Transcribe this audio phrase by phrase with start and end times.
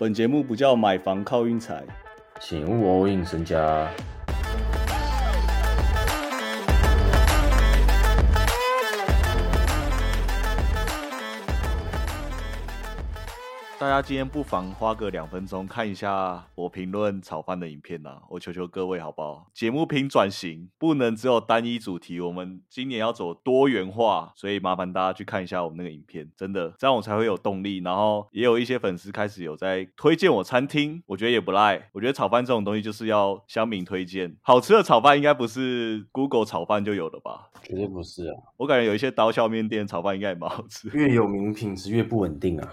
[0.00, 1.82] 本节目不叫买房靠运财，
[2.40, 3.88] 请勿 all in 身家。
[13.80, 19.46] 大家今天不妨花个两分钟看一下我评论炒饭的影片呐、我求求各位好不好？
[19.54, 27.78] 节目拼转型不能只有单一主题，我们今年要走多元化，所以麻烦大家去看一下我们那个影片，真的这样我才会有动力。
[27.78, 31.88] 然后也有一些粉丝开始有在推荐我餐厅，我觉得也不赖。
[31.92, 37.48] 我觉得炒饭这种东西就是要乡民推荐，好吃的炒饭应该不是 Google 炒饭就有的吧？
[37.62, 40.88] 绝对不是啊，我感觉有一些刀削面店炒饭应该也蛮好吃。
[40.88, 42.68] 越有名品质越不稳定啊。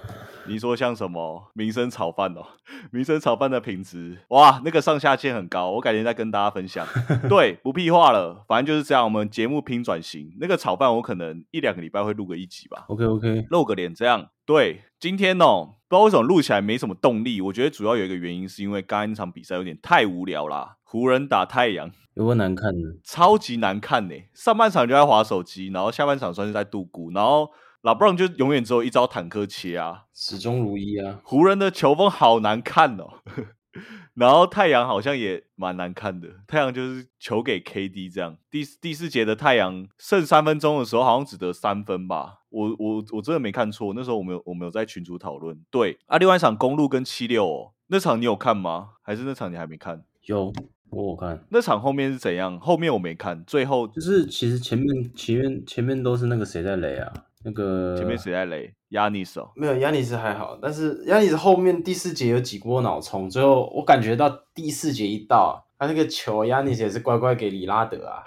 [0.47, 2.45] 你说像什么民生炒饭哦，
[2.91, 6.87] 民生炒饭的品质哇，那个上下限很高，我改天再跟大家分享。
[7.29, 9.03] 对，不屁话了，反正就是这样。
[9.03, 14.29] 我们节目拼转型，那个炒饭我可能一两个礼拜会录个一集吧，OK OK，露个脸这样。
[14.45, 17.41] 对，今天哦，不知道为什么录起来没什么动力。
[17.41, 21.91] 我觉得主要有一个原因是因为刚刚那场比赛有点太无聊啦，湖人打太阳。
[22.13, 24.15] 有多难看呢，超级难看呢。
[24.33, 27.49] 上半场就在划手机，然后下半场算是在度孤，然后
[27.85, 30.05] 老布朗就永远只有一招坦克切啊。
[30.11, 31.19] 始终如一啊。
[31.23, 33.21] 湖人的球风好难看哦，
[34.15, 38.37] 然后太阳好像也蛮难看的，太阳就是球给 KD 这样。
[38.49, 42.39] 第第四节的太阳剩三分钟的时候，好像只得三分吧。
[42.49, 45.55] 我我我真的没看错，那时候我们有我们有在群组讨论。
[45.69, 48.93] 对啊，另外一场公路跟七六哦，那场你有看吗？
[49.03, 50.03] 还是那场你还没看？
[50.23, 50.51] 有，
[50.89, 52.59] 我有看，那场后面是怎样？
[52.59, 57.13] 后面我没看，最后就是其实前面前面前面都是那个谁在雷啊，
[57.45, 58.73] 那个前面谁在雷？
[58.89, 68.23] 亚尼斯哦，没有亚尼斯还好，但是亚尼斯后面第四节有几波脑冲，最后我感觉到第四节一到啊，他那个球亚尼斯也是乖乖给里拉德啊，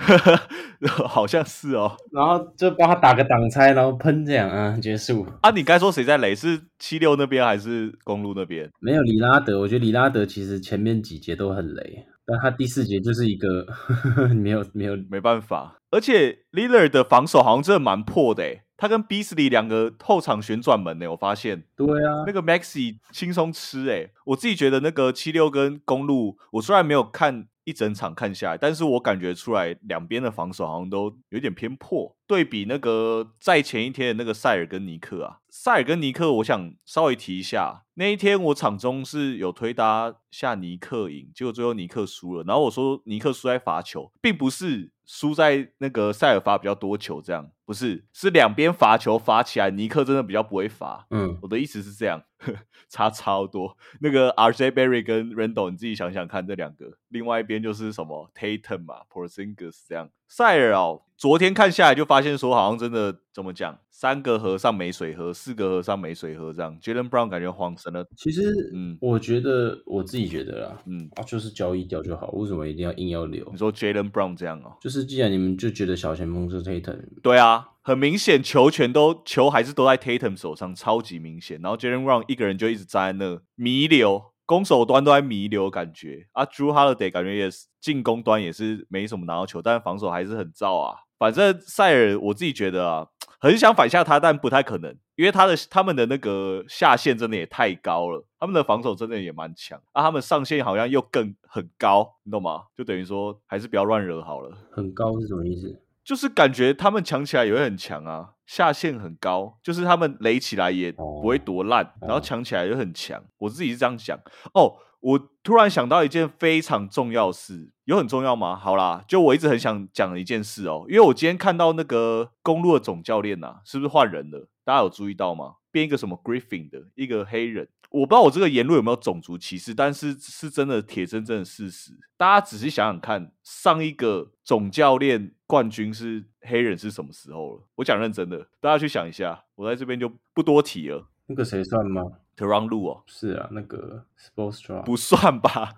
[1.08, 1.96] 好像是哦。
[2.12, 5.26] 然后就帮他打个挡拆，然后喷这样啊结束。
[5.40, 6.34] 啊，你该说谁在雷？
[6.34, 8.68] 是七六那边还是公路那边？
[8.80, 13.66] 没有里拉德，我觉得里拉德其实前面几节都很雷，但他第四节就是一个
[14.36, 32.16] 没有没有没办法，而且 Lillard 的防守好像真的蛮破的诶，他跟 Beasley 两个后场旋转门呢，我发现对啊那，个 Maxi 轻松吃诶，我自己觉得那个七六跟公路，我虽然没有看一整场看下来，但是我感觉出来两边的防守好像都有点偏破。
[32.28, 42.44] 对比那个在前一天的那个塞尔跟尼克啊，塞尔跟尼克，我想稍微提一下，那一天我场中是有推搭下尼克赢，结果最后尼克输了。
[42.44, 51.06] 然后我说尼克输在罚球，并不是输在那个塞尔罚比较多球，这样不是，是两边罚球罚起来，尼克真的比较不会罚。
[51.08, 52.22] 嗯，我的意思是这样，
[52.90, 53.74] 差超多。
[54.02, 60.10] 那个 RJ Berry 跟 Randall，你自己想想看，这两个，另外一边就是什么 Tatum 嘛，Porzingis 这样。
[60.28, 66.78] 塞尔哦，昨天看下来就发现说，好像真的怎么讲，三个和尚没水喝，四个和尚没水喝，这样。
[66.80, 73.56] Jalen Brown 感觉慌神了，其实嗯我觉得我自己觉得啦，嗯，啊就是交易掉就好，为什么一定要硬要留你？
[73.56, 81.58] 说 Jalen Brown 这样哦，就是既然你们就觉得小前锋是 Tatum，对啊，很明显球权都球还是都在 Tatum 手上，超级明显。
[81.62, 90.96] 然后 Jalen Brown 一个人就一直站在那弥留，攻守端都在弥留，感觉啊，Drew Holiday 感觉也是进攻端也是没什么拿到球，但是防守还是很燥啊。
[91.18, 93.06] 反正塞尔我自己觉得啊，
[93.38, 102.62] 很想反下他，但不太可能，因为他的他们的那个下限真的也太高了，他们的防守真的也蛮强啊，他们上限好像又更很高，你懂吗？
[102.74, 104.56] 就等于说还是不要乱惹好了。
[104.72, 105.78] 很高是什么意思？
[106.08, 113.22] 就是感觉他们强起来也会很强啊，下限很高，就是他们垒起来也不会多烂，然后强起来也很强。
[113.36, 114.18] 我自己是这样想
[114.54, 114.76] 哦。
[115.00, 118.56] 我突然想到一件非常重要的事，有很重要吗？
[118.56, 124.48] 好啦，就我一直很想讲的一件事哦，因为我今天看到那个公路的总教练呐、啊，是不是换人了？
[124.64, 125.56] 大家有注意到吗？
[125.70, 131.92] 变一个什么 Griffin 的一个黑人，我不知道我这个言论有没有种族歧视，但是是真的铁铮铮的事实。
[132.16, 137.62] 大家仔细想想看，上一个总教练冠军是黑人是什么时候了？
[137.76, 139.44] 我讲认真的，大家去想一下。
[139.54, 141.08] 我在这边就不多提了。
[141.26, 142.02] 那个谁算吗
[142.36, 145.74] ？Teron 路哦，是啊，那个 Sportstra 不算吧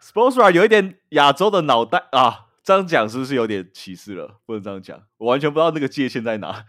[0.00, 4.40] s p o r t s r a 有一点亚洲的脑袋啊，这样讲是不是有点歧视了？
[4.46, 6.64] 不能这样讲，我完全不知道那个界限在哪。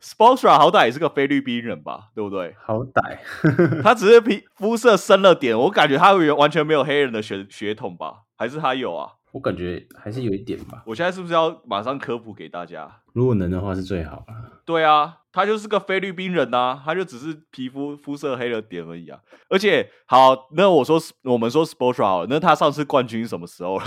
[0.00, 2.54] S p o r t s r a 好歹也是个菲律宾人吧，对不对？
[2.64, 8.22] 好歹他只是皮肤色深了点，我感觉他完全没有黑人的血血统吧？
[8.36, 9.12] 还是他有啊？
[9.32, 10.82] 我感觉还是有一点吧。
[10.84, 12.90] 我现在是不是要马上科普给大家？
[13.12, 14.60] 如果能的话是最好了。
[14.64, 19.20] 对啊，他就是个菲律宾人呐，他就只是皮肤肤色黑了点而已啊。
[19.48, 23.84] 而且好，那我说我们说 Sports 好，那他上次冠军什么时候了？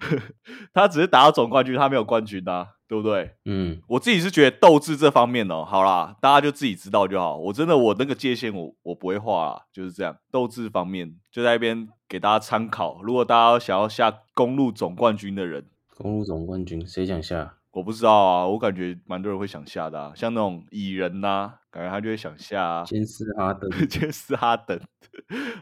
[0.72, 3.34] 他只是打到总冠军，他没有冠军啊，对不对？
[3.44, 7.36] 嗯，我自己是觉得斗志这方面哦，好啦，大家就自己知道就好。
[7.36, 10.16] 我真的我那个界限我我不会画啊，就是这样。
[10.30, 13.00] 斗志方面就在那边给大家参考。
[13.02, 15.66] 如果大家想要下公路总冠军的人，
[15.96, 17.57] 公路总冠军谁想下？
[17.70, 22.84] 我不知道啊，我感觉蛮多人会想下的，像那种蚁人呐，感觉他就会想下啊。
[22.84, 24.80] 杰斯哈登， 杰斯哈登，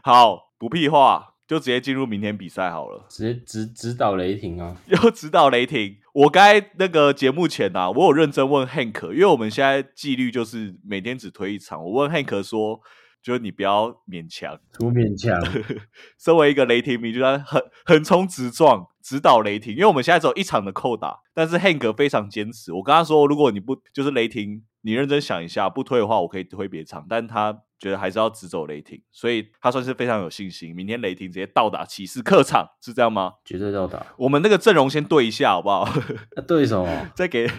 [0.03, 3.05] 好，不屁话，就直接进入明天比赛好了。
[3.09, 5.97] 直接指指导雷霆啊，要指导雷霆。
[6.13, 11.83] 我该那个节目前啊，我有认真问 Hank，因为我们现在纪律就是每天只推一场。
[11.83, 12.79] 我问 Hank 说，
[13.27, 15.37] 就是你不要勉强，不勉强。
[16.17, 18.87] 身为一个雷霆迷，就他横横冲直撞。
[19.01, 22.73] 直捣雷霆，因为我们现在只有一场的扣打，但是 Hank 非常坚持。
[22.73, 27.05] 我跟他说，如果你不就是雷霆，你认真想一下，不推的话，我可以推别场。
[27.09, 30.75] 但他觉得还是要直走雷霆，所以他算是非常有信心。
[30.75, 33.35] 明天雷霆直接到达骑士客场，是这样吗？
[33.45, 34.05] 绝对到达。
[34.17, 35.87] 我们那个阵容先对一下好不好？
[36.45, 37.49] 对什么再给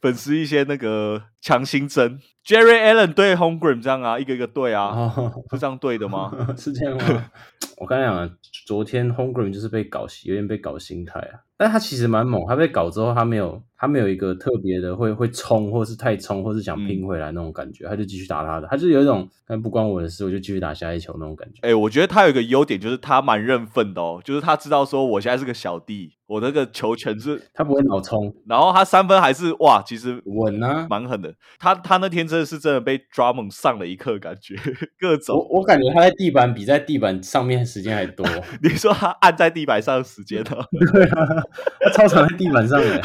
[0.00, 2.18] 粉丝一些那个强心针。
[2.44, 5.12] Jerry Allen 对 h o m e g r i m 这样啊，一个一个对啊，
[5.52, 6.30] 是这样对的吗？
[6.56, 7.30] 是这样吗？
[7.76, 8.30] 我刚讲啊，
[8.66, 11.40] 昨天 Homegrown 就是被搞，有点被搞心态啊。
[11.60, 21.60] 但他其实蛮猛，他被搞之后，他没有，他没有一个特别的会会冲，或是太冲，或是想拼回来那种感觉，他就继续打他的，他就有一种，但不关我的事，我就继续打下一球那种感觉。
[21.60, 31.34] 哎，我觉得他有一个优点，就是他蛮认份的哦，就是他知道说我现在是个小弟，我那个球权是， 他不会脑冲，然后他三分还是哇，其实稳啊，蛮狠的。
[31.58, 34.56] 他他那天真的是真的被 Drummond 上了一课，感觉
[34.98, 35.36] 各种。
[35.36, 38.26] 我我感觉他在地板比在地板上面时间还多。
[38.64, 40.56] 你说他按在地板上的时间呢？
[40.92, 41.44] 对啊。
[41.80, 43.02] 他超常在地板上的，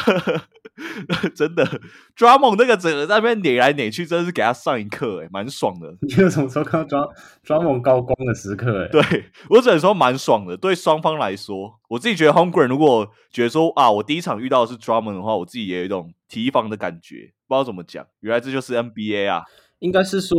[1.34, 1.66] 真的
[2.14, 5.94] 抓猛那个整个在那边碾来碾去，真的是给他上一课哎，蛮爽的。
[6.02, 7.08] 你有什么时候看到抓
[7.42, 8.88] 抓猛高光的时刻哎？
[8.92, 9.02] 对
[9.50, 10.56] 我只能说蛮爽的。
[10.56, 18.06] 对双方来说，我自己觉得 Homegrown 如果觉得说啊，我第一场遇到的是抓猛的话，我自己也有一种提防的感觉，不知道怎么讲。
[18.20, 19.42] 原来这就是 NBA 啊，
[19.78, 20.36] 应该是说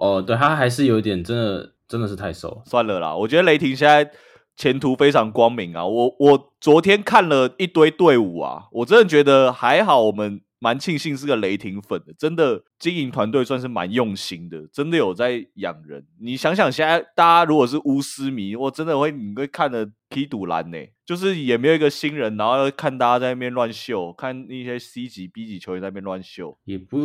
[0.00, 2.62] 哦，对他还是有点真的真的是太瘦。
[2.66, 4.10] 算了啦，我觉得雷霆现在。
[4.56, 5.84] 前途非常光明啊！
[5.84, 16.06] 我我昨天看了一堆队伍啊，我真的觉得还好，我们蛮庆幸是个雷霆粉的，真的经营团队算是蛮用心的，真的有在养人。
[16.20, 26.96] 你想想，现在大家如果是巫师迷，我真的会你会看的批赌蓝呢，就是也没有一个新人，然后看大家在那边乱秀，看那些 C 级、B 级球员在那边乱秀，也不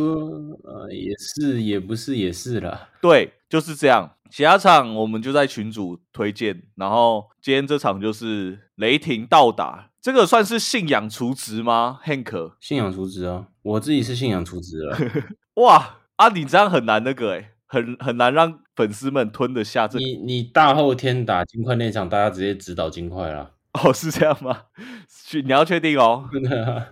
[0.62, 4.14] 呃也是也不是也是啦，对，就是这样。
[4.30, 14.96] 其他场我们就在群主推荐，然后今天这场就是雷霆到达，这个算是信仰除职吗？Hank，信仰除职啊，我自己是信仰除职了。
[15.62, 19.98] 哇，啊，你这样很难那个哎，很很难让粉丝们吞得下这。
[19.98, 23.50] 你你大后天打金块那场，大家直接指导金块了。
[23.72, 24.62] 哦，是这样吗？
[25.26, 26.28] 去，你要确定哦。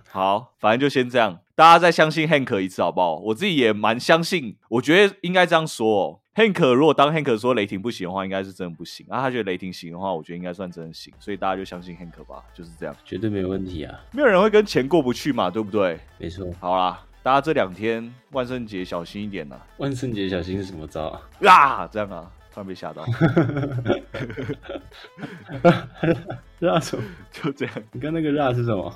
[0.09, 3.15] 好，反正就先这样，大家再相信 Hank 一次好不好？
[3.15, 6.19] 我自己也蛮相信，我觉得应该这样说哦。
[6.37, 9.03] Hank 如果当 Hank 说雷霆不行的话，应该是真的不行。
[9.09, 11.11] 啊，他觉得雷霆行的话，我觉得应该算真的行。
[11.19, 13.99] 所以大家就相信 Hank 吧，就是这样，绝对没有问题啊。
[14.11, 15.99] 没有人会跟钱过不去嘛，对不对？
[16.19, 16.47] 没错。
[16.59, 19.59] 好啦，大家这两天万圣节小心一点呐。
[19.77, 21.21] 万圣节小心是什么招啊？
[21.49, 23.03] 啊，这样啊，突然被吓到。
[26.59, 26.99] 蜡烛
[27.31, 27.73] 就这样。
[27.91, 28.95] 你看那个蜡是什么？